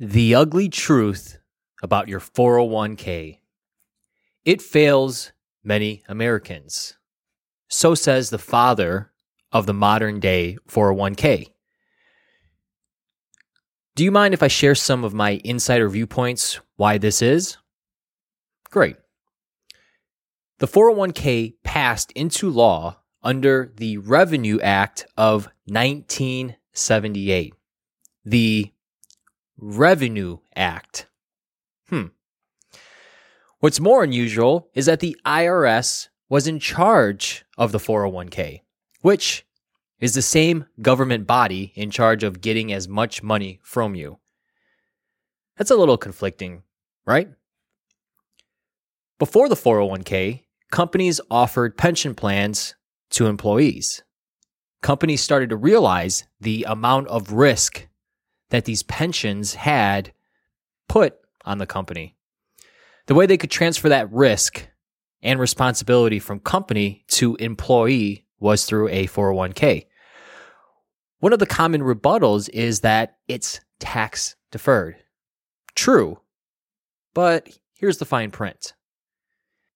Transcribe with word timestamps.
The 0.00 0.34
ugly 0.34 0.68
truth 0.68 1.38
about 1.80 2.08
your 2.08 2.18
401k. 2.18 3.38
It 4.44 4.60
fails 4.60 5.30
many 5.62 6.02
Americans. 6.08 6.98
So 7.68 7.94
says 7.94 8.30
the 8.30 8.38
father 8.38 9.12
of 9.52 9.66
the 9.66 9.74
modern 9.74 10.18
day 10.18 10.58
401k. 10.68 11.46
Do 13.94 14.02
you 14.02 14.10
mind 14.10 14.34
if 14.34 14.42
I 14.42 14.48
share 14.48 14.74
some 14.74 15.04
of 15.04 15.14
my 15.14 15.40
insider 15.44 15.88
viewpoints 15.88 16.58
why 16.74 16.98
this 16.98 17.22
is? 17.22 17.56
Great. 18.70 18.96
The 20.58 20.66
401k 20.66 21.54
passed 21.62 22.10
into 22.12 22.50
law 22.50 22.98
under 23.22 23.72
the 23.76 23.98
Revenue 23.98 24.58
Act 24.60 25.06
of 25.16 25.48
1978. 25.66 27.54
The 28.24 28.73
Revenue 29.56 30.38
Act. 30.56 31.06
Hmm. 31.88 32.06
What's 33.60 33.80
more 33.80 34.02
unusual 34.04 34.68
is 34.74 34.86
that 34.86 35.00
the 35.00 35.16
IRS 35.24 36.08
was 36.28 36.46
in 36.46 36.58
charge 36.58 37.44
of 37.56 37.72
the 37.72 37.78
401k, 37.78 38.60
which 39.00 39.46
is 40.00 40.14
the 40.14 40.22
same 40.22 40.66
government 40.82 41.26
body 41.26 41.72
in 41.74 41.90
charge 41.90 42.22
of 42.24 42.40
getting 42.40 42.72
as 42.72 42.88
much 42.88 43.22
money 43.22 43.60
from 43.62 43.94
you. 43.94 44.18
That's 45.56 45.70
a 45.70 45.76
little 45.76 45.96
conflicting, 45.96 46.62
right? 47.06 47.28
Before 49.18 49.48
the 49.48 49.54
401k, 49.54 50.42
companies 50.70 51.20
offered 51.30 51.78
pension 51.78 52.14
plans 52.14 52.74
to 53.10 53.26
employees. 53.26 54.02
Companies 54.82 55.22
started 55.22 55.50
to 55.50 55.56
realize 55.56 56.24
the 56.40 56.66
amount 56.68 57.08
of 57.08 57.32
risk 57.32 57.86
that 58.54 58.66
these 58.66 58.84
pensions 58.84 59.54
had 59.54 60.12
put 60.88 61.16
on 61.44 61.58
the 61.58 61.66
company. 61.66 62.14
The 63.06 63.14
way 63.16 63.26
they 63.26 63.36
could 63.36 63.50
transfer 63.50 63.88
that 63.88 64.12
risk 64.12 64.68
and 65.24 65.40
responsibility 65.40 66.20
from 66.20 66.38
company 66.38 67.04
to 67.08 67.34
employee 67.40 68.28
was 68.38 68.64
through 68.64 68.90
a 68.90 69.08
401k. 69.08 69.86
One 71.18 71.32
of 71.32 71.40
the 71.40 71.46
common 71.46 71.80
rebuttals 71.80 72.48
is 72.50 72.82
that 72.82 73.16
it's 73.26 73.58
tax 73.80 74.36
deferred. 74.52 74.98
True, 75.74 76.20
but 77.12 77.58
here's 77.76 77.98
the 77.98 78.04
fine 78.04 78.30
print. 78.30 78.74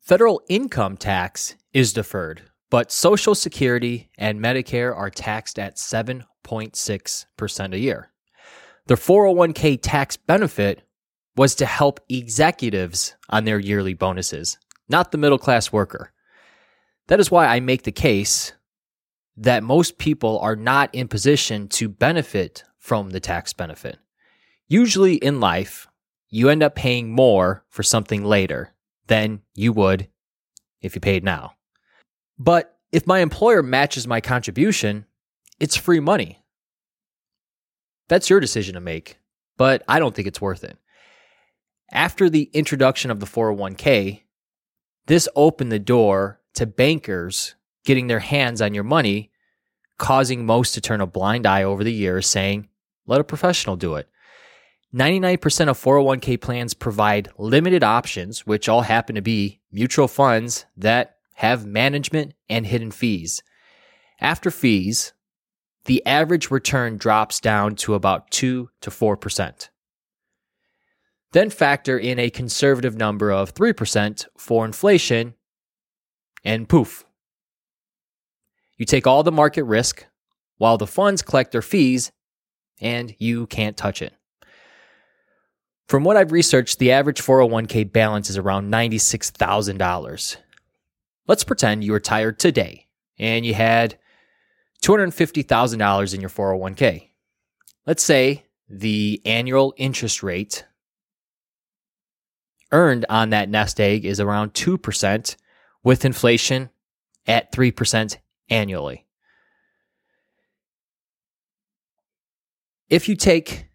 Federal 0.00 0.42
income 0.48 0.96
tax 0.96 1.56
is 1.72 1.92
deferred, 1.92 2.42
but 2.70 2.92
Social 2.92 3.34
Security 3.34 4.10
and 4.16 4.38
Medicare 4.38 4.96
are 4.96 5.10
taxed 5.10 5.58
at 5.58 5.74
7.6% 5.74 7.74
a 7.74 7.78
year. 7.80 8.10
The 8.90 8.96
401k 8.96 9.78
tax 9.80 10.16
benefit 10.16 10.82
was 11.36 11.54
to 11.54 11.64
help 11.64 12.00
executives 12.08 13.14
on 13.28 13.44
their 13.44 13.60
yearly 13.60 13.94
bonuses, 13.94 14.58
not 14.88 15.12
the 15.12 15.16
middle 15.16 15.38
class 15.38 15.70
worker. 15.70 16.12
That 17.06 17.20
is 17.20 17.30
why 17.30 17.46
I 17.46 17.60
make 17.60 17.84
the 17.84 17.92
case 17.92 18.52
that 19.36 19.62
most 19.62 19.98
people 19.98 20.40
are 20.40 20.56
not 20.56 20.92
in 20.92 21.06
position 21.06 21.68
to 21.68 21.88
benefit 21.88 22.64
from 22.78 23.10
the 23.10 23.20
tax 23.20 23.52
benefit. 23.52 23.96
Usually 24.66 25.14
in 25.14 25.38
life, 25.38 25.86
you 26.28 26.48
end 26.48 26.64
up 26.64 26.74
paying 26.74 27.12
more 27.12 27.64
for 27.68 27.84
something 27.84 28.24
later 28.24 28.74
than 29.06 29.42
you 29.54 29.72
would 29.72 30.08
if 30.82 30.96
you 30.96 31.00
paid 31.00 31.22
now. 31.22 31.52
But 32.40 32.76
if 32.90 33.06
my 33.06 33.20
employer 33.20 33.62
matches 33.62 34.08
my 34.08 34.20
contribution, 34.20 35.06
it's 35.60 35.76
free 35.76 36.00
money. 36.00 36.39
That's 38.10 38.28
your 38.28 38.40
decision 38.40 38.74
to 38.74 38.80
make, 38.80 39.20
but 39.56 39.84
I 39.86 40.00
don't 40.00 40.12
think 40.12 40.26
it's 40.26 40.40
worth 40.40 40.64
it. 40.64 40.76
After 41.92 42.28
the 42.28 42.50
introduction 42.52 43.08
of 43.12 43.20
the 43.20 43.26
401k, 43.26 44.22
this 45.06 45.28
opened 45.36 45.70
the 45.70 45.78
door 45.78 46.40
to 46.54 46.66
bankers 46.66 47.54
getting 47.84 48.08
their 48.08 48.18
hands 48.18 48.60
on 48.60 48.74
your 48.74 48.82
money, 48.82 49.30
causing 49.96 50.44
most 50.44 50.74
to 50.74 50.80
turn 50.80 51.00
a 51.00 51.06
blind 51.06 51.46
eye 51.46 51.62
over 51.62 51.84
the 51.84 51.92
years, 51.92 52.26
saying, 52.26 52.68
let 53.06 53.20
a 53.20 53.24
professional 53.24 53.76
do 53.76 53.94
it. 53.94 54.08
99% 54.92 55.68
of 55.68 55.80
401k 55.80 56.40
plans 56.40 56.74
provide 56.74 57.30
limited 57.38 57.84
options, 57.84 58.44
which 58.44 58.68
all 58.68 58.82
happen 58.82 59.14
to 59.14 59.22
be 59.22 59.60
mutual 59.70 60.08
funds 60.08 60.66
that 60.76 61.18
have 61.34 61.64
management 61.64 62.34
and 62.48 62.66
hidden 62.66 62.90
fees. 62.90 63.44
After 64.20 64.50
fees, 64.50 65.12
the 65.90 66.06
average 66.06 66.52
return 66.52 66.96
drops 66.96 67.40
down 67.40 67.74
to 67.74 67.94
about 67.94 68.30
2 68.30 68.70
to 68.80 68.90
4%. 68.90 69.70
Then 71.32 71.50
factor 71.50 71.98
in 71.98 72.16
a 72.20 72.30
conservative 72.30 72.94
number 72.94 73.32
of 73.32 73.54
3% 73.54 74.24
for 74.38 74.64
inflation, 74.64 75.34
and 76.44 76.68
poof. 76.68 77.04
You 78.76 78.86
take 78.86 79.08
all 79.08 79.24
the 79.24 79.32
market 79.32 79.64
risk 79.64 80.06
while 80.58 80.78
the 80.78 80.86
funds 80.86 81.22
collect 81.22 81.50
their 81.50 81.60
fees, 81.60 82.12
and 82.80 83.12
you 83.18 83.48
can't 83.48 83.76
touch 83.76 84.00
it. 84.00 84.14
From 85.88 86.04
what 86.04 86.16
I've 86.16 86.30
researched, 86.30 86.78
the 86.78 86.92
average 86.92 87.20
401k 87.20 87.92
balance 87.92 88.30
is 88.30 88.38
around 88.38 88.72
$96,000. 88.72 90.36
Let's 91.26 91.42
pretend 91.42 91.82
you 91.82 91.92
retired 91.92 92.38
today 92.38 92.86
and 93.18 93.44
you 93.44 93.54
had 93.54 93.98
$250,000 94.82 96.14
in 96.14 96.20
your 96.20 96.30
401k. 96.30 97.10
Let's 97.86 98.02
say 98.02 98.46
the 98.68 99.20
annual 99.24 99.74
interest 99.76 100.22
rate 100.22 100.64
earned 102.72 103.04
on 103.08 103.30
that 103.30 103.48
nest 103.48 103.80
egg 103.80 104.04
is 104.04 104.20
around 104.20 104.54
2% 104.54 105.36
with 105.82 106.04
inflation 106.04 106.70
at 107.26 107.52
3% 107.52 108.16
annually. 108.48 109.06
If 112.88 113.08
you 113.08 113.16
take 113.16 113.66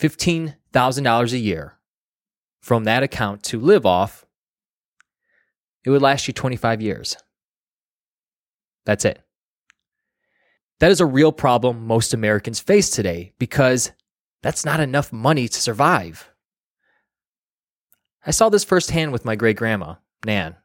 $15,000 0.00 1.32
a 1.32 1.38
year 1.38 1.78
from 2.60 2.84
that 2.84 3.02
account 3.02 3.42
to 3.44 3.60
live 3.60 3.86
off, 3.86 4.26
it 5.84 5.90
would 5.90 6.02
last 6.02 6.26
you 6.26 6.34
25 6.34 6.80
years. 6.80 7.16
That's 8.84 9.04
it. 9.04 9.22
That 10.80 10.90
is 10.90 11.00
a 11.00 11.06
real 11.06 11.32
problem 11.32 11.86
most 11.86 12.12
Americans 12.12 12.58
face 12.58 12.90
today 12.90 13.32
because 13.38 13.92
that's 14.42 14.64
not 14.64 14.80
enough 14.80 15.12
money 15.12 15.46
to 15.46 15.60
survive. 15.60 16.28
I 18.26 18.32
saw 18.32 18.48
this 18.48 18.64
firsthand 18.64 19.12
with 19.12 19.24
my 19.24 19.36
great 19.36 19.56
grandma, 19.56 19.94
Nan. 20.24 20.56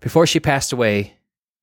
Before 0.00 0.26
she 0.26 0.40
passed 0.40 0.72
away 0.72 1.14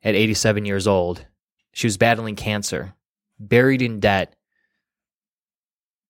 at 0.03 0.15
87 0.15 0.65
years 0.65 0.87
old, 0.87 1.25
she 1.71 1.87
was 1.87 1.97
battling 1.97 2.35
cancer, 2.35 2.95
buried 3.39 3.81
in 3.81 3.99
debt, 3.99 4.35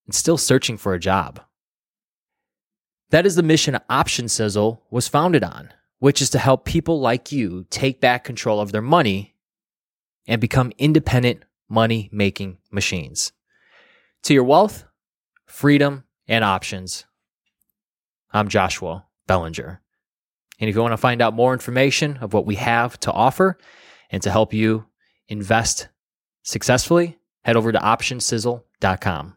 and 0.06 0.16
still 0.16 0.38
searching 0.38 0.78
for 0.78 0.94
a 0.94 1.00
job. 1.00 1.42
That 3.10 3.26
is 3.26 3.36
the 3.36 3.44
mission 3.44 3.78
Option 3.90 4.30
Sizzle 4.30 4.86
was 4.92 5.08
founded 5.08 5.44
on, 5.44 5.74
which 5.98 6.22
is 6.22 6.30
to 6.32 6.40
help 6.40 6.66
people 6.66 7.02
like 7.02 7.32
you 7.32 7.66
take 7.70 8.00
back 8.00 8.24
control 8.24 8.62
of 8.62 8.72
their 8.72 8.82
money 8.82 9.36
and 10.30 10.40
become 10.40 10.72
independent 10.78 11.44
money 11.68 12.08
making 12.14 12.60
machines. 12.72 13.34
To 14.24 14.34
your 14.34 14.44
wealth, 14.44 14.86
freedom, 15.48 16.06
and 16.28 16.46
options, 16.46 17.06
I'm 18.32 18.48
Joshua 18.48 19.06
Belanger. 19.28 19.82
And 20.60 20.70
if 20.70 20.76
you 20.76 20.82
want 20.82 20.94
to 20.94 20.98
find 20.98 21.22
out 21.22 21.34
more 21.34 21.52
information 21.52 22.18
of 22.18 22.34
what 22.34 22.46
we 22.46 22.56
have 22.56 23.00
to 23.02 23.12
offer 23.12 23.58
and 24.12 24.22
to 24.22 24.30
help 24.30 24.54
you 24.54 24.86
invest 25.28 25.90
successfully, 26.44 27.18
head 27.44 27.56
over 27.56 27.72
to 27.72 27.80
optionsizzle.com. 27.80 29.36